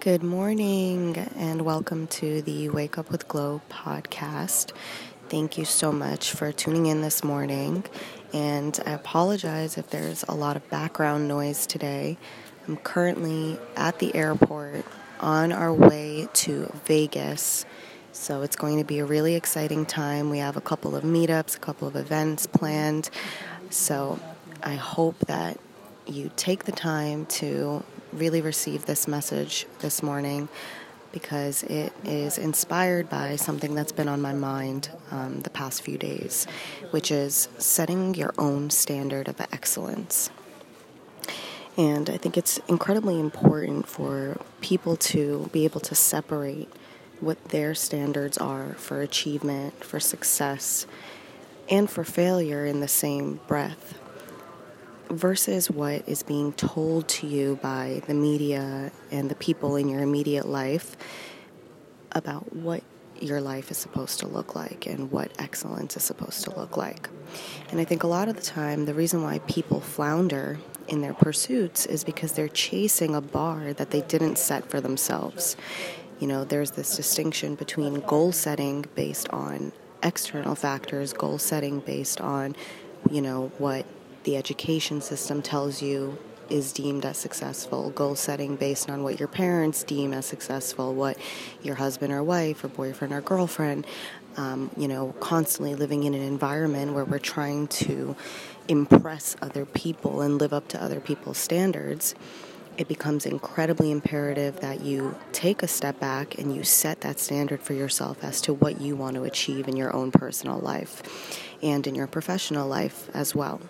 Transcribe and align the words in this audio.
Good 0.00 0.22
morning, 0.22 1.16
and 1.36 1.62
welcome 1.62 2.06
to 2.08 2.40
the 2.42 2.68
Wake 2.68 2.96
Up 2.96 3.10
with 3.10 3.26
Glow 3.26 3.60
podcast. 3.68 4.72
Thank 5.28 5.58
you 5.58 5.64
so 5.64 5.90
much 5.90 6.30
for 6.30 6.52
tuning 6.52 6.86
in 6.86 7.02
this 7.02 7.24
morning. 7.24 7.84
And 8.32 8.78
I 8.86 8.92
apologize 8.92 9.76
if 9.78 9.90
there's 9.90 10.22
a 10.28 10.34
lot 10.34 10.54
of 10.54 10.68
background 10.70 11.26
noise 11.26 11.66
today. 11.66 12.18
I'm 12.68 12.76
currently 12.76 13.58
at 13.76 13.98
the 13.98 14.14
airport 14.14 14.84
on 15.18 15.50
our 15.50 15.72
way 15.72 16.28
to 16.34 16.72
Vegas. 16.84 17.64
So 18.12 18.42
it's 18.42 18.56
going 18.56 18.78
to 18.78 18.84
be 18.84 19.00
a 19.00 19.04
really 19.04 19.34
exciting 19.34 19.86
time. 19.86 20.30
We 20.30 20.38
have 20.38 20.56
a 20.56 20.60
couple 20.60 20.94
of 20.94 21.02
meetups, 21.02 21.56
a 21.56 21.60
couple 21.60 21.88
of 21.88 21.96
events 21.96 22.46
planned. 22.46 23.10
So 23.70 24.20
I 24.62 24.76
hope 24.76 25.18
that 25.26 25.58
you 26.06 26.30
take 26.36 26.64
the 26.64 26.72
time 26.72 27.26
to 27.26 27.82
really 28.12 28.40
received 28.40 28.86
this 28.86 29.08
message 29.08 29.66
this 29.80 30.02
morning 30.02 30.48
because 31.12 31.62
it 31.62 31.92
is 32.04 32.36
inspired 32.36 33.08
by 33.08 33.36
something 33.36 33.74
that's 33.74 33.92
been 33.92 34.08
on 34.08 34.20
my 34.20 34.34
mind 34.34 34.90
um, 35.10 35.40
the 35.40 35.50
past 35.50 35.82
few 35.82 35.96
days, 35.96 36.46
which 36.90 37.10
is 37.10 37.48
setting 37.58 38.14
your 38.14 38.34
own 38.36 38.68
standard 38.68 39.28
of 39.28 39.40
excellence. 39.40 40.30
And 41.76 42.10
I 42.10 42.16
think 42.16 42.36
it's 42.36 42.58
incredibly 42.68 43.18
important 43.20 43.88
for 43.88 44.38
people 44.60 44.96
to 44.96 45.48
be 45.52 45.64
able 45.64 45.80
to 45.80 45.94
separate 45.94 46.68
what 47.20 47.42
their 47.46 47.74
standards 47.74 48.36
are 48.38 48.74
for 48.74 49.00
achievement, 49.00 49.84
for 49.84 50.00
success, 50.00 50.86
and 51.68 51.88
for 51.90 52.04
failure 52.04 52.66
in 52.66 52.80
the 52.80 52.88
same 52.88 53.40
breath 53.46 53.98
versus 55.10 55.70
what 55.70 56.08
is 56.08 56.22
being 56.22 56.52
told 56.52 57.08
to 57.08 57.26
you 57.26 57.58
by 57.62 58.02
the 58.06 58.14
media 58.14 58.90
and 59.10 59.30
the 59.30 59.34
people 59.34 59.76
in 59.76 59.88
your 59.88 60.02
immediate 60.02 60.46
life 60.46 60.96
about 62.12 62.54
what 62.54 62.82
your 63.20 63.40
life 63.40 63.70
is 63.70 63.78
supposed 63.78 64.20
to 64.20 64.26
look 64.26 64.54
like 64.54 64.86
and 64.86 65.10
what 65.10 65.30
excellence 65.38 65.96
is 65.96 66.02
supposed 66.02 66.44
to 66.44 66.54
look 66.56 66.76
like. 66.76 67.08
And 67.70 67.80
I 67.80 67.84
think 67.84 68.02
a 68.02 68.06
lot 68.06 68.28
of 68.28 68.36
the 68.36 68.42
time, 68.42 68.84
the 68.84 68.94
reason 68.94 69.22
why 69.22 69.38
people 69.40 69.80
flounder 69.80 70.58
in 70.88 71.00
their 71.00 71.14
pursuits 71.14 71.86
is 71.86 72.04
because 72.04 72.32
they're 72.32 72.48
chasing 72.48 73.14
a 73.14 73.20
bar 73.20 73.72
that 73.72 73.90
they 73.90 74.02
didn't 74.02 74.38
set 74.38 74.70
for 74.70 74.80
themselves. 74.80 75.56
You 76.20 76.26
know, 76.26 76.44
there's 76.44 76.72
this 76.72 76.96
distinction 76.96 77.54
between 77.54 78.00
goal 78.00 78.32
setting 78.32 78.86
based 78.94 79.28
on 79.30 79.72
external 80.02 80.54
factors, 80.54 81.12
goal 81.12 81.38
setting 81.38 81.80
based 81.80 82.20
on, 82.20 82.54
you 83.10 83.20
know, 83.20 83.50
what 83.58 83.86
the 84.26 84.36
education 84.36 85.00
system 85.00 85.40
tells 85.40 85.80
you 85.80 86.18
is 86.50 86.72
deemed 86.72 87.04
as 87.04 87.16
successful, 87.16 87.90
goal 87.90 88.16
setting 88.16 88.56
based 88.56 88.90
on 88.90 89.02
what 89.04 89.18
your 89.18 89.28
parents 89.28 89.84
deem 89.84 90.12
as 90.12 90.26
successful, 90.26 90.94
what 90.94 91.16
your 91.62 91.76
husband 91.76 92.12
or 92.12 92.22
wife 92.22 92.62
or 92.64 92.68
boyfriend 92.68 93.14
or 93.14 93.20
girlfriend, 93.20 93.86
um, 94.36 94.68
you 94.76 94.88
know, 94.88 95.14
constantly 95.20 95.76
living 95.76 96.02
in 96.02 96.12
an 96.12 96.22
environment 96.22 96.92
where 96.92 97.04
we're 97.04 97.18
trying 97.20 97.68
to 97.68 98.16
impress 98.68 99.36
other 99.40 99.64
people 99.64 100.20
and 100.20 100.38
live 100.38 100.52
up 100.52 100.66
to 100.68 100.82
other 100.82 101.00
people's 101.00 101.38
standards. 101.38 102.14
It 102.76 102.88
becomes 102.88 103.26
incredibly 103.26 103.92
imperative 103.92 104.60
that 104.60 104.82
you 104.82 105.16
take 105.32 105.62
a 105.62 105.68
step 105.68 106.00
back 106.00 106.36
and 106.36 106.54
you 106.54 106.64
set 106.64 107.00
that 107.02 107.20
standard 107.20 107.62
for 107.62 107.74
yourself 107.74 108.22
as 108.22 108.40
to 108.42 108.52
what 108.52 108.80
you 108.80 108.96
want 108.96 109.14
to 109.14 109.22
achieve 109.22 109.68
in 109.68 109.76
your 109.76 109.94
own 109.94 110.10
personal 110.10 110.58
life 110.58 111.38
and 111.62 111.86
in 111.86 111.94
your 111.94 112.08
professional 112.08 112.68
life 112.68 113.08
as 113.14 113.34
well. 113.34 113.60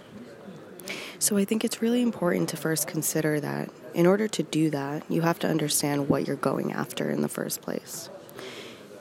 So 1.18 1.36
I 1.36 1.44
think 1.44 1.64
it's 1.64 1.80
really 1.80 2.02
important 2.02 2.50
to 2.50 2.56
first 2.56 2.86
consider 2.86 3.40
that 3.40 3.70
in 3.94 4.06
order 4.06 4.28
to 4.28 4.42
do 4.42 4.70
that, 4.70 5.10
you 5.10 5.22
have 5.22 5.38
to 5.40 5.48
understand 5.48 6.08
what 6.08 6.26
you're 6.26 6.36
going 6.36 6.72
after 6.72 7.10
in 7.10 7.22
the 7.22 7.28
first 7.28 7.62
place. 7.62 8.10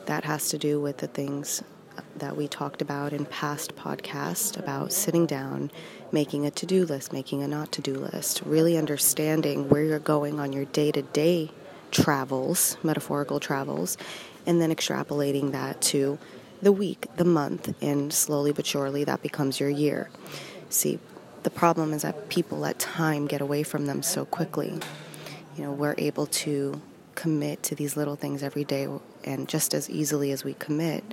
That 0.05 0.23
has 0.23 0.49
to 0.49 0.58
do 0.58 0.80
with 0.80 0.97
the 0.97 1.08
things 1.08 1.61
that 2.17 2.38
we 2.38 2.47
talked 2.47 2.81
about 2.81 3.11
in 3.11 3.25
past 3.25 3.75
podcasts 3.75 4.58
about 4.58 4.93
sitting 4.93 5.25
down, 5.25 5.71
making 6.11 6.45
a 6.45 6.52
to 6.52 6.65
do 6.65 6.86
list, 6.86 7.11
making 7.11 7.43
a 7.43 7.48
not 7.48 7.71
to 7.73 7.81
do 7.81 7.95
list, 7.95 8.42
really 8.45 8.77
understanding 8.77 9.67
where 9.67 9.83
you're 9.83 9.99
going 9.99 10.39
on 10.39 10.54
your 10.54 10.65
day 10.65 10.92
to 10.92 11.02
day 11.02 11.52
travels, 11.92 12.77
metaphorical 12.83 13.39
travels, 13.39 13.98
and 14.45 14.61
then 14.61 14.73
extrapolating 14.73 15.52
that 15.52 15.81
to 15.81 16.17
the 16.61 16.71
week, 16.71 17.08
the 17.17 17.25
month, 17.25 17.73
and 17.81 18.14
slowly 18.14 18.52
but 18.52 18.65
surely 18.65 19.04
that 19.04 19.21
becomes 19.21 19.59
your 19.59 19.70
year. 19.70 20.09
See, 20.70 20.99
the 21.45 21.52
problem 21.52 21.94
is 21.94 22.02
that 22.02 22.28
people 22.28 22.58
let 22.58 22.80
time 22.80 23.28
get 23.28 23.39
away 23.39 23.61
from 23.61 23.86
them 23.86 24.02
so 24.02 24.26
quickly. 24.26 24.80
You 25.56 25.64
know, 25.64 25.72
we're 25.72 25.94
able 26.00 26.26
to 26.26 26.82
commit 27.14 27.61
to 27.64 27.76
these 27.76 27.95
little 27.95 28.16
things 28.16 28.42
every 28.42 28.64
day, 28.64 28.88
and 29.23 29.48
just 29.48 29.76
as 29.76 29.88
easily 29.88 30.32
as 30.32 30.44
we 30.44 30.55
commit, 30.55 31.04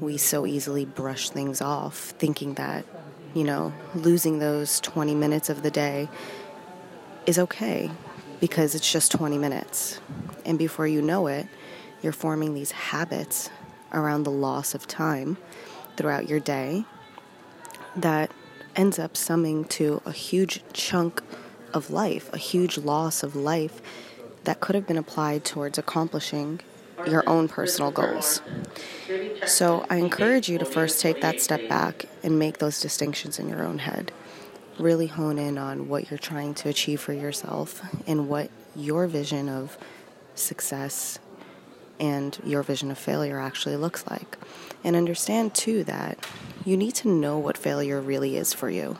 we 0.00 0.16
so 0.16 0.44
easily 0.44 0.84
brush 0.84 1.30
things 1.30 1.62
off, 1.62 1.96
thinking 2.18 2.54
that, 2.54 2.84
you 3.32 3.44
know, 3.44 3.72
losing 3.94 4.40
those 4.40 4.80
20 4.80 5.14
minutes 5.14 5.48
of 5.48 5.62
the 5.62 5.70
day 5.70 6.08
is 7.24 7.38
okay 7.38 7.92
because 8.40 8.74
it's 8.74 8.90
just 8.90 9.12
20 9.12 9.38
minutes. 9.38 10.00
And 10.44 10.58
before 10.58 10.88
you 10.88 11.00
know 11.00 11.28
it, 11.28 11.46
you're 12.02 12.12
forming 12.12 12.54
these 12.54 12.72
habits 12.72 13.50
around 13.92 14.24
the 14.24 14.32
loss 14.32 14.74
of 14.74 14.88
time 14.88 15.36
throughout 15.96 16.28
your 16.28 16.40
day 16.40 16.86
that 17.94 18.32
ends 18.76 18.98
up 18.98 19.16
summing 19.16 19.64
to 19.64 20.00
a 20.04 20.12
huge 20.12 20.62
chunk 20.72 21.22
of 21.72 21.90
life, 21.90 22.32
a 22.32 22.38
huge 22.38 22.78
loss 22.78 23.22
of 23.22 23.36
life 23.36 23.80
that 24.44 24.60
could 24.60 24.74
have 24.74 24.86
been 24.86 24.98
applied 24.98 25.44
towards 25.44 25.78
accomplishing 25.78 26.60
your 27.06 27.28
own 27.28 27.48
personal 27.48 27.90
goals. 27.90 28.42
So 29.46 29.86
I 29.88 29.96
encourage 29.96 30.48
you 30.48 30.58
to 30.58 30.64
first 30.64 31.00
take 31.00 31.20
that 31.20 31.40
step 31.40 31.68
back 31.68 32.06
and 32.22 32.38
make 32.38 32.58
those 32.58 32.80
distinctions 32.80 33.38
in 33.38 33.48
your 33.48 33.64
own 33.64 33.78
head. 33.78 34.12
Really 34.78 35.06
hone 35.06 35.38
in 35.38 35.58
on 35.58 35.88
what 35.88 36.10
you're 36.10 36.18
trying 36.18 36.54
to 36.54 36.68
achieve 36.68 37.00
for 37.00 37.12
yourself 37.12 37.82
and 38.06 38.28
what 38.28 38.50
your 38.76 39.06
vision 39.06 39.48
of 39.48 39.76
success 40.34 41.18
and 42.00 42.38
your 42.44 42.62
vision 42.62 42.90
of 42.90 42.98
failure 42.98 43.38
actually 43.38 43.76
looks 43.76 44.04
like. 44.08 44.38
And 44.82 44.96
understand 44.96 45.54
too 45.54 45.84
that 45.84 46.26
you 46.64 46.76
need 46.76 46.94
to 46.96 47.08
know 47.08 47.38
what 47.38 47.58
failure 47.58 48.00
really 48.00 48.36
is 48.36 48.52
for 48.52 48.70
you. 48.70 48.98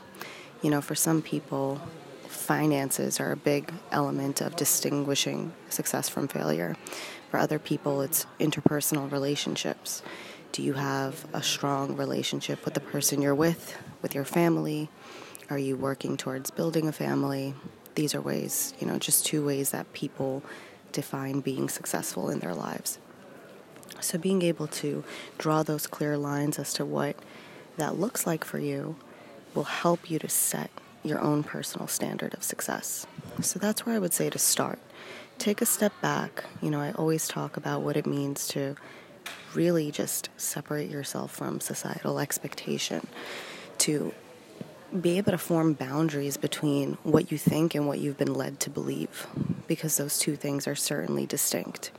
You 0.61 0.69
know, 0.69 0.81
for 0.81 0.93
some 0.93 1.23
people, 1.23 1.81
finances 2.27 3.19
are 3.19 3.31
a 3.31 3.37
big 3.37 3.73
element 3.91 4.41
of 4.41 4.55
distinguishing 4.55 5.51
success 5.69 6.07
from 6.07 6.27
failure. 6.27 6.75
For 7.29 7.39
other 7.39 7.57
people, 7.59 8.01
it's 8.01 8.27
interpersonal 8.39 9.11
relationships. 9.11 10.03
Do 10.51 10.61
you 10.61 10.73
have 10.73 11.25
a 11.33 11.41
strong 11.41 11.95
relationship 11.95 12.63
with 12.65 12.75
the 12.75 12.81
person 12.81 13.21
you're 13.21 13.33
with, 13.33 13.77
with 14.01 14.13
your 14.13 14.25
family? 14.25 14.89
Are 15.49 15.57
you 15.57 15.75
working 15.75 16.17
towards 16.17 16.51
building 16.51 16.87
a 16.87 16.91
family? 16.91 17.55
These 17.95 18.13
are 18.13 18.21
ways, 18.21 18.73
you 18.79 18.87
know, 18.87 18.99
just 18.99 19.25
two 19.25 19.45
ways 19.45 19.71
that 19.71 19.91
people 19.93 20.43
define 20.91 21.41
being 21.41 21.69
successful 21.69 22.29
in 22.29 22.39
their 22.39 22.53
lives. 22.53 22.99
So, 23.99 24.17
being 24.17 24.41
able 24.41 24.67
to 24.67 25.03
draw 25.37 25.63
those 25.63 25.87
clear 25.87 26.17
lines 26.17 26.57
as 26.57 26.73
to 26.73 26.85
what 26.85 27.15
that 27.77 27.99
looks 27.99 28.25
like 28.25 28.43
for 28.43 28.57
you 28.57 28.95
will 29.53 29.65
help 29.65 30.09
you 30.09 30.17
to 30.19 30.29
set 30.29 30.71
your 31.03 31.19
own 31.19 31.43
personal 31.43 31.87
standard 31.87 32.33
of 32.33 32.43
success. 32.43 33.05
So, 33.41 33.59
that's 33.59 33.85
where 33.85 33.95
I 33.95 33.99
would 33.99 34.13
say 34.13 34.29
to 34.29 34.39
start. 34.39 34.79
Take 35.37 35.61
a 35.61 35.65
step 35.65 35.93
back. 36.01 36.45
You 36.61 36.71
know, 36.71 36.79
I 36.79 36.91
always 36.93 37.27
talk 37.27 37.57
about 37.57 37.81
what 37.81 37.97
it 37.97 38.05
means 38.05 38.47
to 38.49 38.75
really 39.53 39.91
just 39.91 40.29
separate 40.37 40.89
yourself 40.89 41.31
from 41.31 41.59
societal 41.59 42.19
expectation, 42.19 43.05
to 43.79 44.13
be 44.99 45.17
able 45.17 45.31
to 45.31 45.37
form 45.37 45.73
boundaries 45.73 46.37
between 46.37 46.97
what 47.03 47.31
you 47.31 47.37
think 47.37 47.75
and 47.75 47.87
what 47.87 47.99
you've 47.99 48.17
been 48.17 48.33
led 48.33 48.59
to 48.61 48.69
believe, 48.69 49.27
because 49.71 49.95
those 49.95 50.19
two 50.19 50.35
things 50.35 50.67
are 50.67 50.75
certainly 50.75 51.25
distinct. 51.25 51.91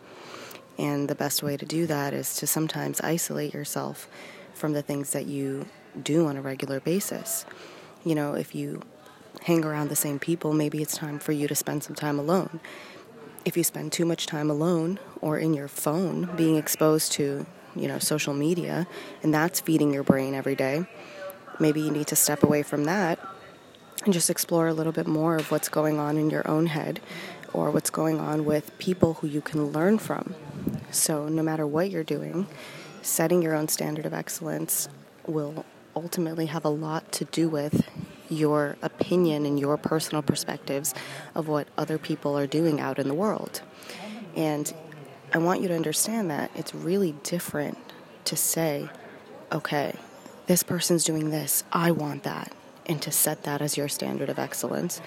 And 0.76 1.08
the 1.08 1.14
best 1.14 1.42
way 1.42 1.56
to 1.56 1.64
do 1.64 1.86
that 1.86 2.12
is 2.12 2.36
to 2.36 2.46
sometimes 2.46 3.00
isolate 3.00 3.54
yourself 3.54 4.10
from 4.52 4.74
the 4.74 4.82
things 4.82 5.12
that 5.12 5.24
you 5.24 5.64
do 6.02 6.26
on 6.26 6.36
a 6.36 6.42
regular 6.42 6.80
basis. 6.80 7.46
You 8.04 8.14
know, 8.14 8.34
if 8.34 8.54
you 8.54 8.82
hang 9.44 9.64
around 9.64 9.88
the 9.88 9.96
same 9.96 10.18
people, 10.18 10.52
maybe 10.52 10.82
it's 10.82 10.94
time 10.94 11.18
for 11.18 11.32
you 11.32 11.48
to 11.48 11.54
spend 11.54 11.82
some 11.82 11.94
time 11.94 12.18
alone. 12.18 12.60
If 13.46 13.56
you 13.56 13.64
spend 13.64 13.90
too 13.90 14.04
much 14.04 14.26
time 14.26 14.50
alone 14.50 14.98
or 15.22 15.38
in 15.38 15.54
your 15.54 15.66
phone 15.66 16.28
being 16.36 16.56
exposed 16.56 17.12
to, 17.12 17.46
you 17.74 17.88
know, 17.88 17.98
social 17.98 18.34
media 18.34 18.86
and 19.22 19.32
that's 19.32 19.62
feeding 19.62 19.94
your 19.94 20.02
brain 20.02 20.34
every 20.34 20.56
day, 20.56 20.84
maybe 21.58 21.80
you 21.80 21.90
need 21.90 22.08
to 22.08 22.16
step 22.16 22.42
away 22.42 22.62
from 22.62 22.84
that 22.84 23.18
and 24.04 24.12
just 24.12 24.30
explore 24.30 24.68
a 24.68 24.74
little 24.74 24.92
bit 24.92 25.06
more 25.06 25.36
of 25.36 25.50
what's 25.50 25.68
going 25.68 25.98
on 25.98 26.16
in 26.16 26.30
your 26.30 26.46
own 26.48 26.66
head 26.66 27.00
or 27.52 27.70
what's 27.70 27.90
going 27.90 28.20
on 28.20 28.44
with 28.44 28.76
people 28.78 29.14
who 29.14 29.26
you 29.26 29.40
can 29.40 29.66
learn 29.66 29.98
from. 29.98 30.34
So, 30.90 31.28
no 31.28 31.42
matter 31.42 31.66
what 31.66 31.90
you're 31.90 32.04
doing, 32.04 32.46
setting 33.02 33.42
your 33.42 33.54
own 33.54 33.68
standard 33.68 34.06
of 34.06 34.14
excellence 34.14 34.88
will 35.26 35.64
ultimately 35.94 36.46
have 36.46 36.64
a 36.64 36.70
lot 36.70 37.10
to 37.12 37.24
do 37.26 37.48
with 37.48 37.86
your 38.28 38.76
opinion 38.82 39.44
and 39.44 39.58
your 39.60 39.76
personal 39.76 40.22
perspectives 40.22 40.94
of 41.34 41.48
what 41.48 41.68
other 41.76 41.98
people 41.98 42.36
are 42.36 42.46
doing 42.46 42.80
out 42.80 42.98
in 42.98 43.08
the 43.08 43.14
world. 43.14 43.60
And 44.34 44.72
I 45.32 45.38
want 45.38 45.60
you 45.60 45.68
to 45.68 45.74
understand 45.74 46.30
that 46.30 46.50
it's 46.54 46.74
really 46.74 47.12
different 47.22 47.78
to 48.24 48.36
say, 48.36 48.88
okay, 49.50 49.94
this 50.46 50.62
person's 50.62 51.04
doing 51.04 51.30
this, 51.30 51.64
I 51.72 51.90
want 51.90 52.22
that, 52.24 52.52
and 52.86 53.00
to 53.02 53.10
set 53.10 53.44
that 53.44 53.62
as 53.62 53.76
your 53.76 53.88
standard 53.88 54.28
of 54.28 54.38
excellence, 54.38 55.00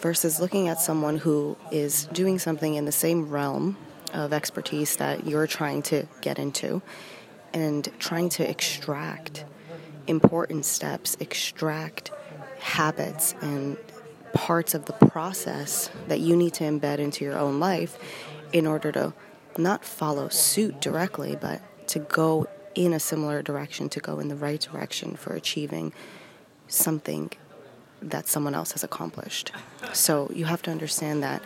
versus 0.00 0.40
looking 0.40 0.68
at 0.68 0.80
someone 0.80 1.18
who 1.18 1.56
is 1.70 2.06
doing 2.06 2.38
something 2.38 2.74
in 2.74 2.84
the 2.84 2.92
same 2.92 3.28
realm 3.28 3.76
of 4.12 4.32
expertise 4.32 4.96
that 4.96 5.26
you're 5.26 5.46
trying 5.46 5.82
to 5.82 6.06
get 6.20 6.38
into 6.38 6.82
and 7.52 7.88
trying 7.98 8.28
to 8.28 8.48
extract 8.48 9.44
important 10.06 10.64
steps, 10.64 11.16
extract 11.20 12.10
habits 12.58 13.34
and 13.40 13.76
parts 14.32 14.74
of 14.74 14.86
the 14.86 14.92
process 14.92 15.90
that 16.08 16.20
you 16.20 16.36
need 16.36 16.54
to 16.54 16.64
embed 16.64 16.98
into 16.98 17.24
your 17.24 17.38
own 17.38 17.60
life 17.60 17.98
in 18.52 18.66
order 18.66 18.92
to 18.92 19.12
not 19.58 19.84
follow 19.84 20.28
suit 20.28 20.80
directly, 20.80 21.36
but 21.40 21.60
to 21.88 21.98
go 21.98 22.46
in 22.74 22.92
a 22.92 23.00
similar 23.00 23.42
direction, 23.42 23.88
to 23.88 24.00
go 24.00 24.20
in 24.20 24.28
the 24.28 24.36
right 24.36 24.60
direction 24.60 25.16
for 25.16 25.34
achieving 25.34 25.92
something 26.68 27.30
that 28.02 28.28
someone 28.28 28.54
else 28.54 28.72
has 28.72 28.84
accomplished. 28.84 29.52
So 29.92 30.30
you 30.34 30.46
have 30.46 30.62
to 30.62 30.70
understand 30.70 31.22
that 31.22 31.42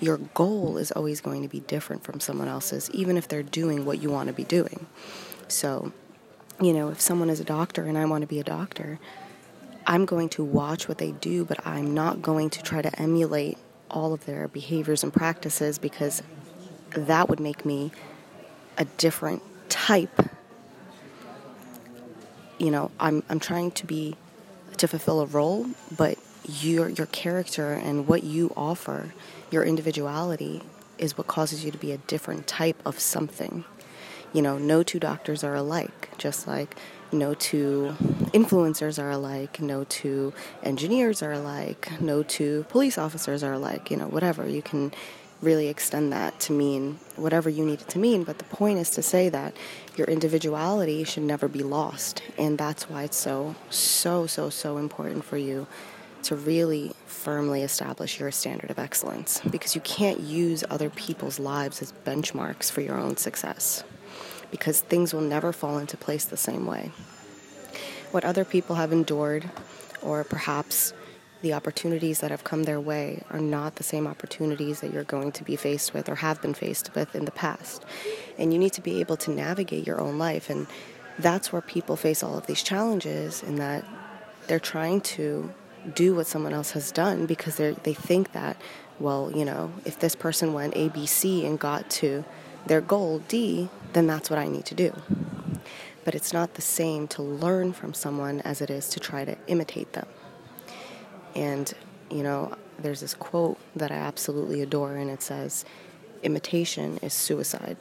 your 0.00 0.18
goal 0.18 0.78
is 0.78 0.90
always 0.90 1.20
going 1.20 1.42
to 1.42 1.48
be 1.48 1.60
different 1.60 2.02
from 2.02 2.18
someone 2.18 2.48
else's, 2.48 2.90
even 2.90 3.16
if 3.16 3.28
they're 3.28 3.42
doing 3.42 3.84
what 3.84 4.02
you 4.02 4.10
want 4.10 4.26
to 4.26 4.32
be 4.32 4.44
doing. 4.44 4.86
So, 5.46 5.92
you 6.60 6.72
know, 6.72 6.88
if 6.88 7.00
someone 7.00 7.30
is 7.30 7.38
a 7.38 7.44
doctor 7.44 7.84
and 7.84 7.96
I 7.96 8.04
want 8.06 8.22
to 8.22 8.26
be 8.26 8.40
a 8.40 8.44
doctor, 8.44 8.98
I'm 9.86 10.04
going 10.04 10.28
to 10.30 10.44
watch 10.44 10.88
what 10.88 10.98
they 10.98 11.12
do, 11.12 11.44
but 11.44 11.64
I'm 11.66 11.94
not 11.94 12.20
going 12.20 12.50
to 12.50 12.62
try 12.62 12.82
to 12.82 13.00
emulate 13.00 13.58
all 13.90 14.12
of 14.12 14.24
their 14.26 14.48
behaviors 14.48 15.02
and 15.02 15.12
practices 15.12 15.78
because 15.78 16.22
that 16.90 17.28
would 17.28 17.40
make 17.40 17.64
me 17.64 17.92
a 18.78 18.84
different 18.84 19.42
type. 19.68 20.30
You 22.58 22.70
know, 22.70 22.90
I'm 22.98 23.22
I'm 23.28 23.40
trying 23.40 23.72
to 23.72 23.86
be 23.86 24.16
to 24.82 24.88
fulfill 24.88 25.20
a 25.20 25.26
role, 25.26 25.66
but 25.96 26.18
your 26.44 26.88
your 26.88 27.06
character 27.06 27.72
and 27.72 28.08
what 28.08 28.24
you 28.24 28.52
offer, 28.56 29.14
your 29.50 29.62
individuality 29.62 30.60
is 30.98 31.16
what 31.16 31.28
causes 31.28 31.64
you 31.64 31.70
to 31.70 31.78
be 31.78 31.92
a 31.92 31.98
different 31.98 32.48
type 32.48 32.76
of 32.84 32.98
something. 32.98 33.64
You 34.32 34.42
know, 34.42 34.58
no 34.58 34.82
two 34.82 34.98
doctors 34.98 35.44
are 35.44 35.54
alike, 35.54 36.10
just 36.18 36.48
like 36.48 36.76
no 37.12 37.32
two 37.34 37.94
influencers 38.32 39.00
are 39.00 39.10
alike, 39.10 39.60
no 39.60 39.84
two 39.84 40.32
engineers 40.64 41.22
are 41.22 41.32
alike, 41.32 41.88
no 42.00 42.24
two 42.24 42.66
police 42.68 42.98
officers 42.98 43.44
are 43.44 43.52
alike, 43.52 43.88
you 43.88 43.96
know, 43.96 44.08
whatever. 44.08 44.48
You 44.48 44.62
can 44.62 44.92
really 45.42 45.68
extend 45.68 46.12
that 46.12 46.38
to 46.38 46.52
mean 46.52 46.98
whatever 47.16 47.50
you 47.50 47.64
need 47.64 47.80
it 47.80 47.88
to 47.88 47.98
mean, 47.98 48.24
but 48.24 48.38
the 48.38 48.44
point 48.44 48.78
is 48.78 48.90
to 48.90 49.02
say 49.02 49.28
that 49.28 49.54
your 49.96 50.06
individuality 50.06 51.04
should 51.04 51.24
never 51.24 51.48
be 51.48 51.62
lost. 51.62 52.22
And 52.38 52.56
that's 52.56 52.88
why 52.88 53.02
it's 53.02 53.16
so, 53.16 53.56
so, 53.68 54.26
so, 54.26 54.48
so 54.48 54.78
important 54.78 55.24
for 55.24 55.36
you 55.36 55.66
to 56.22 56.36
really 56.36 56.92
firmly 57.06 57.62
establish 57.62 58.20
your 58.20 58.30
standard 58.30 58.70
of 58.70 58.78
excellence 58.78 59.40
because 59.50 59.74
you 59.74 59.80
can't 59.80 60.20
use 60.20 60.62
other 60.70 60.88
people's 60.88 61.40
lives 61.40 61.82
as 61.82 61.92
benchmarks 62.06 62.70
for 62.70 62.80
your 62.80 62.96
own 62.96 63.16
success 63.16 63.82
because 64.52 64.80
things 64.82 65.12
will 65.12 65.20
never 65.20 65.52
fall 65.52 65.78
into 65.78 65.96
place 65.96 66.24
the 66.24 66.36
same 66.36 66.66
way. 66.66 66.92
What 68.12 68.24
other 68.24 68.44
people 68.44 68.76
have 68.76 68.92
endured, 68.92 69.50
or 70.02 70.22
perhaps 70.22 70.92
the 71.42 71.52
opportunities 71.52 72.20
that 72.20 72.30
have 72.30 72.44
come 72.44 72.62
their 72.62 72.80
way, 72.80 73.22
are 73.30 73.40
not 73.40 73.76
the 73.76 73.82
same 73.82 74.06
opportunities 74.06 74.80
that 74.80 74.92
you're 74.92 75.04
going 75.04 75.32
to 75.32 75.44
be 75.44 75.56
faced 75.56 75.92
with 75.92 76.08
or 76.08 76.16
have 76.16 76.40
been 76.40 76.54
faced 76.54 76.94
with 76.94 77.14
in 77.14 77.24
the 77.24 77.30
past. 77.32 77.84
And 78.38 78.52
you 78.52 78.58
need 78.58 78.72
to 78.74 78.80
be 78.80 79.00
able 79.00 79.16
to 79.18 79.30
navigate 79.30 79.86
your 79.86 80.00
own 80.00 80.18
life. 80.18 80.48
And 80.48 80.66
that's 81.18 81.52
where 81.52 81.62
people 81.62 81.96
face 81.96 82.22
all 82.22 82.38
of 82.38 82.46
these 82.46 82.62
challenges, 82.62 83.42
in 83.42 83.56
that 83.56 83.84
they're 84.46 84.60
trying 84.60 85.00
to 85.00 85.52
do 85.94 86.14
what 86.14 86.26
someone 86.26 86.52
else 86.54 86.70
has 86.72 86.92
done 86.92 87.26
because 87.26 87.56
they 87.56 87.72
they 87.82 87.94
think 87.94 88.32
that 88.32 88.56
well 89.00 89.32
you 89.34 89.44
know 89.44 89.72
if 89.84 89.98
this 89.98 90.14
person 90.14 90.52
went 90.52 90.74
ABC 90.74 91.44
and 91.44 91.58
got 91.58 91.90
to 91.90 92.24
their 92.66 92.80
goal 92.80 93.20
D 93.26 93.68
then 93.92 94.06
that's 94.06 94.30
what 94.30 94.38
I 94.38 94.46
need 94.46 94.64
to 94.66 94.74
do. 94.74 94.94
But 96.04 96.14
it's 96.14 96.32
not 96.32 96.54
the 96.54 96.62
same 96.62 97.06
to 97.08 97.22
learn 97.22 97.72
from 97.72 97.94
someone 97.94 98.40
as 98.40 98.60
it 98.60 98.70
is 98.70 98.88
to 98.90 99.00
try 99.00 99.24
to 99.24 99.36
imitate 99.46 99.92
them. 99.92 100.06
And, 101.34 101.72
you 102.10 102.22
know, 102.22 102.54
there's 102.78 103.00
this 103.00 103.14
quote 103.14 103.58
that 103.76 103.90
I 103.90 103.96
absolutely 103.96 104.60
adore, 104.62 104.96
and 104.96 105.10
it 105.10 105.22
says, 105.22 105.64
Imitation 106.22 106.98
is 107.02 107.12
suicide. 107.12 107.76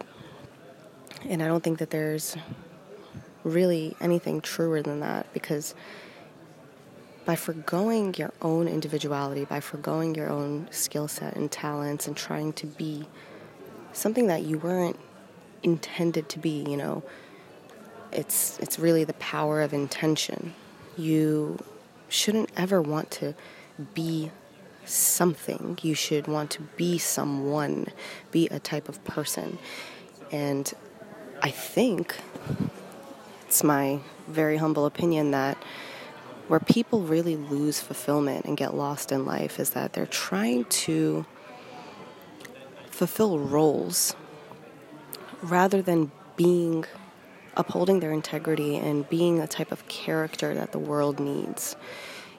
And 1.26 1.44
I 1.44 1.48
don't 1.48 1.64
think 1.64 1.80
that 1.80 1.92
there's 1.92 2.36
really 3.44 3.96
anything 4.00 4.42
truer 4.42 4.82
than 4.82 5.00
that 5.02 5.32
because 5.34 5.76
by 7.26 7.36
foregoing 7.36 8.16
your 8.16 8.34
own 8.42 8.68
individuality, 8.68 9.46
by 9.46 9.60
foregoing 9.60 10.16
your 10.16 10.30
own 10.30 10.68
skill 10.72 11.08
set 11.08 11.36
and 11.36 11.52
talents 11.52 12.08
and 12.08 12.18
trying 12.18 12.54
to 12.54 12.66
be 12.66 13.08
something 13.94 14.28
that 14.28 14.44
you 14.44 14.58
weren't 14.58 15.00
intended 15.64 16.30
to 16.30 16.40
be, 16.40 16.66
you 16.68 16.78
know. 16.78 17.04
It's 18.12 18.60
it's 18.60 18.78
really 18.80 19.04
the 19.04 19.14
power 19.14 19.62
of 19.62 19.74
intention. 19.74 20.54
You 20.98 21.58
shouldn't 22.12 22.50
ever 22.56 22.82
want 22.82 23.10
to 23.10 23.34
be 23.94 24.32
something. 24.86 25.80
You 25.82 25.96
should 25.96 26.28
want 26.28 26.52
to 26.52 26.62
be 26.76 26.98
someone, 26.98 27.88
be 28.32 28.48
a 28.50 28.60
type 28.60 28.90
of 28.90 29.04
person. 29.04 29.58
And 30.32 30.72
I 31.42 31.50
think 31.50 32.18
it's 33.48 33.64
my 33.64 34.00
very 34.28 34.58
humble 34.58 34.86
opinion 34.86 35.32
that 35.32 35.58
where 36.48 36.60
people 36.60 37.02
really 37.02 37.38
lose 37.38 37.80
fulfillment 37.80 38.46
and 38.46 38.58
get 38.58 38.76
lost 38.76 39.12
in 39.12 39.26
life 39.26 39.60
is 39.60 39.72
that 39.72 39.94
they're 39.94 40.06
trying 40.06 40.66
to 40.66 41.26
fulfill 42.90 43.40
roles 43.40 44.16
rather 45.42 45.82
than 45.82 46.12
being 46.36 46.86
upholding 47.56 48.00
their 48.00 48.12
integrity 48.12 48.78
and 48.78 49.08
being 49.10 49.38
the 49.38 49.48
type 49.48 49.72
of 49.72 49.88
character 49.88 50.54
that 50.54 50.72
the 50.72 50.80
world 50.80 51.20
needs. 51.20 51.76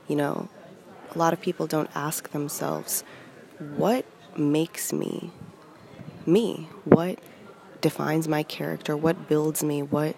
You 0.09 0.17
know, 0.17 0.49
a 1.15 1.19
lot 1.19 1.33
of 1.33 1.41
people 1.41 1.67
don't 1.67 1.91
ask 1.95 2.31
themselves, 2.31 3.05
what 3.77 4.05
makes 4.37 4.93
me 4.93 5.31
me? 6.27 6.69
What 6.85 7.19
defines 7.81 8.29
my 8.29 8.43
character? 8.43 8.97
What 8.97 9.29
builds 9.29 9.63
me? 9.63 9.83
What 9.83 10.17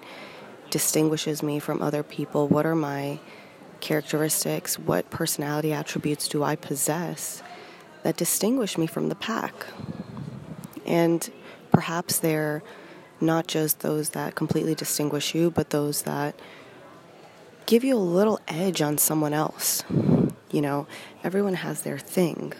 distinguishes 0.70 1.42
me 1.42 1.58
from 1.58 1.82
other 1.82 2.02
people? 2.02 2.48
What 2.48 2.66
are 2.66 2.74
my 2.74 3.18
characteristics? 3.80 4.78
What 4.78 5.10
personality 5.10 5.72
attributes 5.72 6.28
do 6.28 6.42
I 6.42 6.56
possess 6.56 7.42
that 8.02 8.16
distinguish 8.16 8.76
me 8.76 8.86
from 8.86 9.08
the 9.08 9.14
pack? 9.14 9.66
And 10.86 11.28
perhaps 11.72 12.18
they're 12.18 12.62
not 13.20 13.46
just 13.46 13.80
those 13.80 14.10
that 14.10 14.34
completely 14.34 14.74
distinguish 14.74 15.34
you, 15.34 15.50
but 15.50 15.70
those 15.70 16.02
that 16.02 16.34
give 17.66 17.84
you 17.84 17.96
a 17.96 17.98
little 17.98 18.40
edge 18.46 18.82
on 18.82 18.98
someone 18.98 19.32
else. 19.32 19.82
You 20.50 20.60
know, 20.60 20.86
everyone 21.22 21.54
has 21.54 21.82
their 21.82 21.98
thing. 21.98 22.52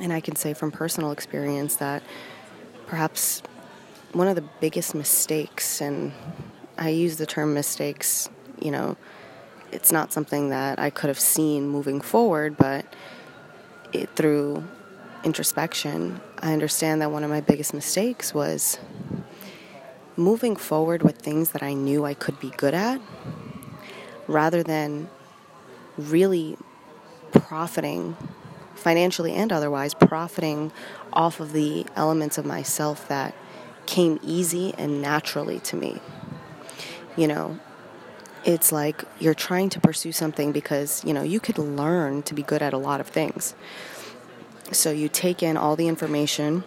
And 0.00 0.12
I 0.12 0.20
can 0.20 0.36
say 0.36 0.54
from 0.54 0.72
personal 0.72 1.12
experience 1.12 1.76
that 1.76 2.02
perhaps 2.86 3.42
one 4.12 4.28
of 4.28 4.36
the 4.36 4.44
biggest 4.60 4.94
mistakes, 4.94 5.80
and 5.80 6.12
I 6.78 6.90
use 6.90 7.16
the 7.16 7.26
term 7.26 7.54
mistakes, 7.54 8.28
you 8.60 8.70
know, 8.70 8.96
it's 9.70 9.92
not 9.92 10.12
something 10.12 10.50
that 10.50 10.78
I 10.78 10.90
could 10.90 11.08
have 11.08 11.20
seen 11.20 11.68
moving 11.68 12.00
forward, 12.00 12.56
but 12.56 12.84
it, 13.92 14.10
through 14.16 14.64
introspection, 15.24 16.20
I 16.38 16.52
understand 16.52 17.00
that 17.00 17.10
one 17.10 17.24
of 17.24 17.30
my 17.30 17.40
biggest 17.40 17.72
mistakes 17.72 18.34
was 18.34 18.78
moving 20.16 20.56
forward 20.56 21.02
with 21.02 21.18
things 21.18 21.50
that 21.50 21.62
I 21.62 21.72
knew 21.72 22.04
I 22.04 22.14
could 22.14 22.38
be 22.40 22.50
good 22.50 22.74
at 22.74 23.00
rather 24.26 24.62
than 24.62 25.08
really 25.96 26.56
profiting 27.32 28.16
financially 28.74 29.32
and 29.32 29.52
otherwise 29.52 29.94
profiting 29.94 30.72
off 31.12 31.40
of 31.40 31.52
the 31.52 31.86
elements 31.96 32.38
of 32.38 32.44
myself 32.44 33.06
that 33.08 33.34
came 33.86 34.18
easy 34.22 34.74
and 34.78 35.02
naturally 35.02 35.58
to 35.60 35.76
me. 35.76 36.00
You 37.16 37.28
know, 37.28 37.58
it's 38.44 38.72
like 38.72 39.04
you're 39.18 39.34
trying 39.34 39.68
to 39.70 39.80
pursue 39.80 40.12
something 40.12 40.52
because, 40.52 41.04
you 41.04 41.12
know, 41.12 41.22
you 41.22 41.40
could 41.40 41.58
learn 41.58 42.22
to 42.24 42.34
be 42.34 42.42
good 42.42 42.62
at 42.62 42.72
a 42.72 42.78
lot 42.78 43.00
of 43.00 43.06
things. 43.06 43.54
So 44.72 44.90
you 44.90 45.08
take 45.08 45.42
in 45.42 45.56
all 45.56 45.76
the 45.76 45.88
information 45.88 46.64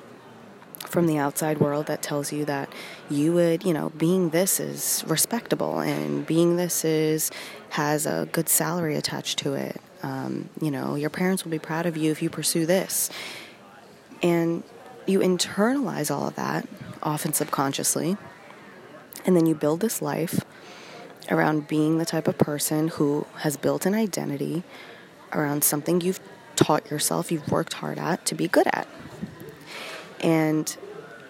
from 0.87 1.07
the 1.07 1.17
outside 1.17 1.59
world 1.59 1.87
that 1.87 2.01
tells 2.01 2.31
you 2.31 2.45
that 2.45 2.71
you 3.09 3.33
would, 3.33 3.63
you 3.63 3.73
know, 3.73 3.89
being 3.89 4.29
this 4.29 4.59
is 4.59 5.03
respectable 5.07 5.79
and 5.79 6.25
being 6.25 6.57
this 6.57 6.85
is 6.85 7.31
has 7.69 8.05
a 8.05 8.27
good 8.31 8.49
salary 8.49 8.95
attached 8.95 9.39
to 9.39 9.53
it. 9.53 9.81
Um, 10.03 10.49
you 10.61 10.71
know, 10.71 10.95
your 10.95 11.09
parents 11.09 11.43
will 11.43 11.51
be 11.51 11.59
proud 11.59 11.85
of 11.85 11.97
you 11.97 12.11
if 12.11 12.21
you 12.21 12.29
pursue 12.29 12.65
this. 12.65 13.09
And 14.21 14.63
you 15.05 15.19
internalize 15.19 16.13
all 16.13 16.27
of 16.27 16.35
that, 16.35 16.67
often 17.03 17.33
subconsciously, 17.33 18.17
and 19.25 19.35
then 19.35 19.45
you 19.45 19.55
build 19.55 19.79
this 19.79 20.01
life 20.01 20.41
around 21.29 21.67
being 21.67 21.97
the 21.97 22.05
type 22.05 22.27
of 22.27 22.37
person 22.37 22.87
who 22.89 23.25
has 23.37 23.57
built 23.57 23.85
an 23.85 23.93
identity 23.93 24.63
around 25.31 25.63
something 25.63 26.01
you've 26.01 26.19
taught 26.55 26.89
yourself, 26.89 27.31
you've 27.31 27.51
worked 27.51 27.73
hard 27.73 27.97
at 27.97 28.25
to 28.25 28.35
be 28.35 28.47
good 28.47 28.67
at. 28.67 28.87
And 30.21 30.75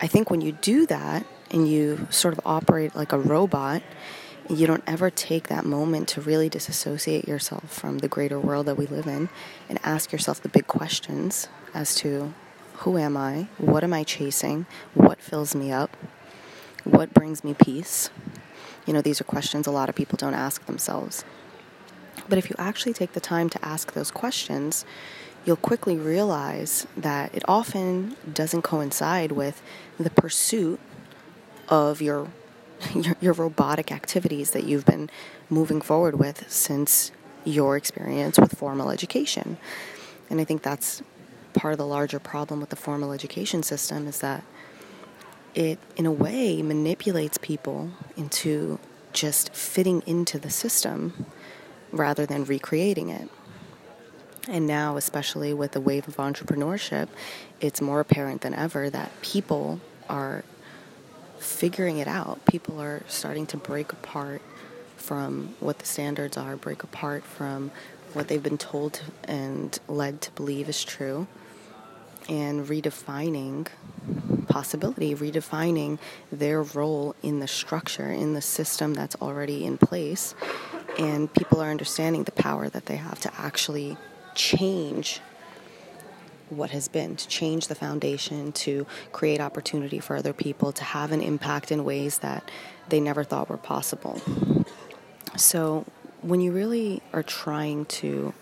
I 0.01 0.07
think 0.07 0.29
when 0.29 0.41
you 0.41 0.53
do 0.53 0.85
that 0.87 1.25
and 1.51 1.67
you 1.67 2.07
sort 2.09 2.33
of 2.33 2.41
operate 2.45 2.95
like 2.95 3.11
a 3.11 3.19
robot, 3.19 3.81
you 4.49 4.67
don't 4.67 4.83
ever 4.85 5.09
take 5.09 5.47
that 5.47 5.65
moment 5.65 6.07
to 6.09 6.21
really 6.21 6.49
disassociate 6.49 7.27
yourself 7.27 7.71
from 7.71 7.99
the 7.99 8.07
greater 8.07 8.39
world 8.39 8.67
that 8.67 8.77
we 8.77 8.85
live 8.85 9.07
in 9.07 9.29
and 9.69 9.79
ask 9.83 10.11
yourself 10.11 10.41
the 10.41 10.49
big 10.49 10.67
questions 10.67 11.47
as 11.73 11.95
to 11.95 12.33
who 12.79 12.97
am 12.97 13.17
I? 13.17 13.47
What 13.57 13.83
am 13.83 13.93
I 13.93 14.03
chasing? 14.03 14.65
What 14.93 15.19
fills 15.21 15.55
me 15.55 15.71
up? 15.71 15.95
What 16.83 17.13
brings 17.13 17.43
me 17.43 17.53
peace? 17.53 18.09
You 18.85 18.93
know, 18.93 19.01
these 19.01 19.19
are 19.19 19.23
questions 19.23 19.65
a 19.65 19.71
lot 19.71 19.89
of 19.89 19.95
people 19.95 20.17
don't 20.17 20.33
ask 20.33 20.65
themselves. 20.65 21.25
But 22.29 22.37
if 22.37 22.49
you 22.49 22.55
actually 22.59 22.93
take 22.93 23.13
the 23.13 23.19
time 23.19 23.49
to 23.49 23.65
ask 23.65 23.93
those 23.93 24.11
questions, 24.11 24.85
you'll 25.45 25.55
quickly 25.55 25.95
realize 25.95 26.87
that 26.97 27.33
it 27.33 27.43
often 27.47 28.15
doesn't 28.31 28.63
coincide 28.63 29.31
with 29.31 29.61
the 29.99 30.09
pursuit 30.09 30.79
of 31.69 32.01
your, 32.01 32.27
your, 32.95 33.15
your 33.21 33.33
robotic 33.33 33.91
activities 33.91 34.51
that 34.51 34.63
you've 34.63 34.85
been 34.85 35.09
moving 35.49 35.81
forward 35.81 36.17
with 36.17 36.49
since 36.51 37.11
your 37.43 37.77
experience 37.77 38.39
with 38.39 38.57
formal 38.57 38.89
education. 38.89 39.57
And 40.29 40.41
I 40.41 40.43
think 40.43 40.63
that's 40.63 41.03
part 41.53 41.73
of 41.73 41.77
the 41.77 41.85
larger 41.85 42.19
problem 42.19 42.59
with 42.59 42.69
the 42.69 42.75
formal 42.75 43.11
education 43.11 43.63
system 43.63 44.07
is 44.07 44.19
that 44.19 44.43
it, 45.53 45.79
in 45.95 46.05
a 46.05 46.11
way, 46.11 46.61
manipulates 46.61 47.37
people 47.37 47.91
into 48.17 48.79
just 49.13 49.53
fitting 49.53 50.03
into 50.05 50.37
the 50.37 50.49
system 50.49 51.25
rather 51.91 52.25
than 52.25 52.43
recreating 52.43 53.09
it. 53.09 53.29
And 54.47 54.67
now, 54.67 54.95
especially 54.97 55.53
with 55.53 55.71
the 55.71 55.81
wave 55.81 56.07
of 56.07 56.17
entrepreneurship, 56.17 57.07
it's 57.59 57.81
more 57.81 57.99
apparent 57.99 58.41
than 58.41 58.53
ever 58.53 58.89
that 58.89 59.11
people 59.21 59.79
are 60.07 60.43
figuring 61.39 61.97
it 61.97 62.07
out. 62.07 62.45
People 62.45 62.79
are 62.79 63.01
starting 63.07 63.47
to 63.47 63.57
break 63.57 63.91
apart 63.91 64.41
from 64.97 65.55
what 65.59 65.79
the 65.79 65.85
standards 65.85 66.37
are, 66.37 66.55
break 66.55 66.83
apart 66.83 67.23
from 67.23 67.71
what 68.13 68.27
they've 68.27 68.43
been 68.43 68.57
told 68.57 69.01
and 69.25 69.79
led 69.87 70.21
to 70.21 70.31
believe 70.31 70.69
is 70.69 70.83
true, 70.83 71.27
and 72.29 72.67
redefining 72.67 73.67
possibility, 74.47 75.13
redefining 75.13 75.99
their 76.31 76.63
role 76.63 77.15
in 77.21 77.39
the 77.39 77.47
structure, 77.47 78.11
in 78.11 78.33
the 78.33 78.41
system 78.41 78.93
that's 78.93 79.15
already 79.21 79.65
in 79.65 79.77
place. 79.77 80.33
And 80.97 81.31
people 81.33 81.61
are 81.61 81.69
understanding 81.69 82.23
the 82.23 82.31
power 82.31 82.69
that 82.69 82.85
they 82.85 82.95
have 82.95 83.19
to 83.21 83.31
actually 83.37 83.97
change 84.35 85.21
what 86.49 86.69
has 86.69 86.87
been, 86.87 87.15
to 87.15 87.27
change 87.27 87.67
the 87.67 87.75
foundation, 87.75 88.51
to 88.51 88.85
create 89.11 89.41
opportunity 89.41 89.99
for 89.99 90.15
other 90.15 90.33
people, 90.33 90.71
to 90.71 90.83
have 90.83 91.11
an 91.11 91.21
impact 91.21 91.71
in 91.71 91.83
ways 91.83 92.19
that 92.19 92.49
they 92.89 92.99
never 92.99 93.23
thought 93.23 93.49
were 93.49 93.57
possible. 93.57 94.21
So, 95.37 95.85
when 96.21 96.41
you 96.41 96.51
really 96.51 97.01
are 97.13 97.23
trying 97.23 97.85
to 97.85 98.33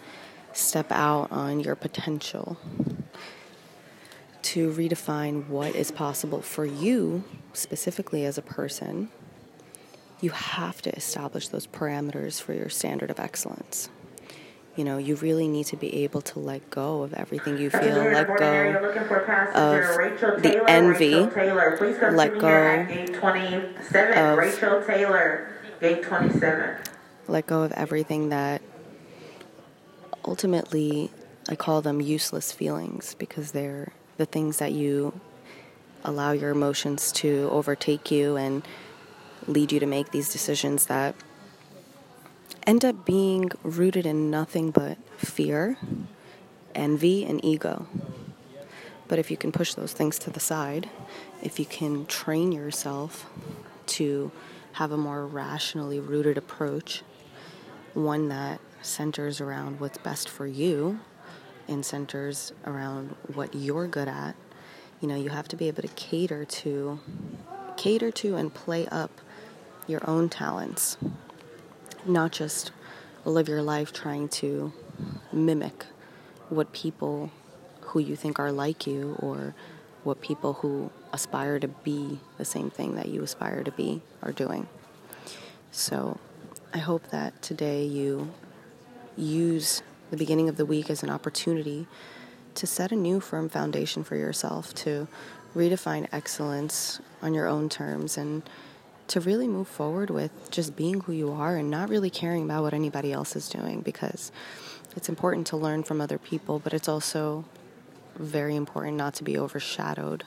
step 0.53 0.91
out 0.91 1.31
on 1.31 1.59
your 1.59 1.75
potential, 1.75 2.57
to 4.43 4.71
redefine 4.71 5.47
what 5.47 5.75
is 5.75 5.91
possible 5.91 6.41
for 6.41 6.65
you, 6.65 7.23
specifically 7.53 8.25
as 8.25 8.37
a 8.37 8.41
person, 8.41 9.09
you 10.21 10.29
have 10.29 10.81
to 10.81 10.95
establish 10.95 11.47
those 11.47 11.67
parameters 11.67 12.41
for 12.41 12.53
your 12.53 12.69
standard 12.69 13.09
of 13.09 13.19
excellence. 13.19 13.89
You 14.75 14.83
know, 14.83 14.97
you 14.97 15.15
really 15.15 15.47
need 15.47 15.67
to 15.67 15.77
be 15.77 16.03
able 16.03 16.21
to 16.21 16.39
let 16.39 16.67
go 16.71 17.03
of 17.03 17.13
everything 17.13 17.59
you 17.59 17.69
feel, 17.69 17.95
let 17.95 18.25
go 18.27 18.93
of 19.53 20.41
the 20.41 20.63
envy, 20.67 21.13
let 21.13 22.39
go 22.39 22.87
of 24.77 24.87
Taylor, 24.87 25.51
gate 25.79 26.03
27. 26.03 26.77
Let 27.27 27.45
go 27.45 27.61
of 27.61 27.71
everything 27.73 28.29
that 28.29 28.63
ultimately 30.25 31.11
I 31.47 31.55
call 31.55 31.81
them 31.81 32.01
useless 32.01 32.51
feelings 32.51 33.15
because 33.19 33.51
they're 33.51 33.93
the 34.17 34.25
things 34.25 34.57
that 34.57 34.71
you 34.71 35.19
allow 36.03 36.31
your 36.31 36.49
emotions 36.49 37.11
to 37.11 37.47
overtake 37.51 38.09
you 38.09 38.37
and 38.37 38.63
lead 39.47 39.71
you 39.71 39.79
to 39.79 39.85
make 39.85 40.11
these 40.11 40.31
decisions 40.31 40.87
that 40.87 41.15
end 42.65 42.85
up 42.85 43.05
being 43.05 43.51
rooted 43.63 44.05
in 44.05 44.29
nothing 44.29 44.71
but 44.71 44.97
fear, 45.17 45.77
envy, 46.75 47.25
and 47.25 47.43
ego. 47.43 47.87
But 49.07 49.19
if 49.19 49.29
you 49.29 49.37
can 49.37 49.51
push 49.51 49.73
those 49.73 49.93
things 49.93 50.17
to 50.19 50.29
the 50.29 50.39
side, 50.39 50.89
if 51.41 51.59
you 51.59 51.65
can 51.65 52.05
train 52.05 52.51
yourself 52.51 53.29
to 53.87 54.31
have 54.73 54.91
a 54.91 54.97
more 54.97 55.25
rationally 55.25 55.99
rooted 55.99 56.37
approach, 56.37 57.03
one 57.93 58.29
that 58.29 58.59
centers 58.81 59.39
around 59.39 59.79
what's 59.79 59.97
best 59.99 60.29
for 60.29 60.47
you 60.47 60.99
and 61.67 61.85
centers 61.85 62.53
around 62.65 63.15
what 63.33 63.53
you're 63.53 63.87
good 63.87 64.07
at, 64.07 64.35
you 64.99 65.07
know, 65.07 65.15
you 65.15 65.29
have 65.29 65.47
to 65.49 65.55
be 65.55 65.67
able 65.67 65.81
to 65.81 65.89
cater 65.89 66.45
to 66.45 66.99
cater 67.75 68.11
to 68.11 68.35
and 68.35 68.53
play 68.53 68.87
up 68.87 69.11
your 69.87 70.07
own 70.09 70.29
talents 70.29 70.97
not 72.05 72.31
just 72.31 72.71
live 73.25 73.47
your 73.47 73.61
life 73.61 73.93
trying 73.93 74.27
to 74.27 74.73
mimic 75.31 75.85
what 76.49 76.73
people 76.73 77.31
who 77.81 77.99
you 77.99 78.15
think 78.15 78.39
are 78.39 78.51
like 78.51 78.85
you 78.85 79.15
or 79.19 79.55
what 80.03 80.21
people 80.21 80.53
who 80.53 80.91
aspire 81.13 81.59
to 81.59 81.67
be 81.67 82.19
the 82.37 82.45
same 82.45 82.69
thing 82.69 82.95
that 82.95 83.07
you 83.07 83.23
aspire 83.23 83.63
to 83.63 83.71
be 83.71 84.01
are 84.21 84.31
doing. 84.31 84.67
So 85.71 86.19
I 86.73 86.79
hope 86.79 87.09
that 87.09 87.41
today 87.41 87.85
you 87.85 88.31
use 89.15 89.81
the 90.11 90.17
beginning 90.17 90.49
of 90.49 90.57
the 90.57 90.65
week 90.65 90.89
as 90.89 91.03
an 91.03 91.09
opportunity 91.09 91.87
to 92.55 92.67
set 92.67 92.91
a 92.91 92.95
new 92.95 93.19
firm 93.19 93.49
foundation 93.49 94.03
for 94.03 94.15
yourself, 94.15 94.73
to 94.75 95.07
redefine 95.55 96.07
excellence 96.11 96.99
on 97.21 97.33
your 97.33 97.47
own 97.47 97.69
terms 97.69 98.17
and 98.17 98.43
to 99.07 99.19
really 99.19 99.47
move 99.47 99.67
forward 99.67 100.09
with 100.09 100.31
just 100.51 100.75
being 100.75 101.01
who 101.01 101.11
you 101.11 101.31
are 101.31 101.55
and 101.57 101.69
not 101.69 101.89
really 101.89 102.09
caring 102.09 102.43
about 102.43 102.63
what 102.63 102.73
anybody 102.73 103.11
else 103.11 103.35
is 103.35 103.49
doing 103.49 103.81
because 103.81 104.31
it's 104.95 105.09
important 105.09 105.47
to 105.47 105.57
learn 105.57 105.83
from 105.83 105.99
other 106.01 106.17
people, 106.17 106.59
but 106.59 106.73
it's 106.73 106.87
also 106.87 107.45
very 108.15 108.55
important 108.55 108.97
not 108.97 109.13
to 109.15 109.23
be 109.23 109.37
overshadowed 109.37 110.23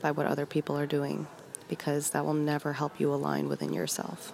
by 0.00 0.10
what 0.10 0.26
other 0.26 0.46
people 0.46 0.78
are 0.78 0.86
doing 0.86 1.26
because 1.68 2.10
that 2.10 2.24
will 2.24 2.34
never 2.34 2.74
help 2.74 2.98
you 2.98 3.12
align 3.12 3.48
within 3.48 3.72
yourself. 3.72 4.32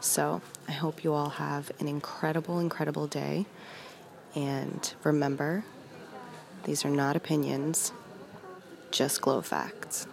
So, 0.00 0.42
I 0.66 0.72
hope 0.72 1.04
you 1.04 1.14
all 1.14 1.30
have 1.30 1.70
an 1.78 1.86
incredible, 1.86 2.58
incredible 2.58 3.06
day. 3.06 3.46
And 4.34 4.92
remember, 5.04 5.64
these 6.64 6.84
are 6.84 6.90
not 6.90 7.14
opinions, 7.14 7.92
just 8.90 9.20
glow 9.20 9.40
facts. 9.40 10.06